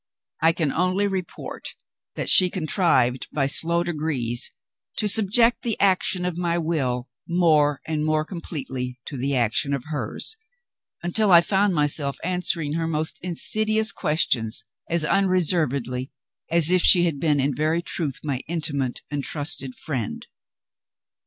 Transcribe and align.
I 0.41 0.51
can 0.51 0.71
only 0.71 1.05
report 1.05 1.75
that 2.15 2.27
she 2.27 2.49
contrived 2.49 3.27
by 3.31 3.45
slow 3.45 3.83
degrees 3.83 4.49
to 4.97 5.07
subject 5.07 5.61
the 5.61 5.79
action 5.79 6.25
of 6.25 6.39
my 6.39 6.57
will 6.57 7.07
more 7.29 7.81
and 7.85 8.03
more 8.03 8.25
completely 8.25 8.99
to 9.05 9.15
the 9.15 9.35
action 9.35 9.75
of 9.75 9.83
hers, 9.91 10.37
until 11.03 11.31
I 11.31 11.41
found 11.41 11.75
myself 11.75 12.17
answering 12.23 12.73
her 12.73 12.87
most 12.87 13.19
insidious 13.21 13.91
questions 13.91 14.65
as 14.89 15.05
unreservedly 15.05 16.09
as 16.49 16.71
if 16.71 16.81
she 16.81 17.03
had 17.03 17.19
been 17.19 17.39
in 17.39 17.53
very 17.53 17.83
truth 17.83 18.21
my 18.23 18.41
intimate 18.47 19.01
and 19.11 19.23
trusted 19.23 19.75
friend. 19.75 20.25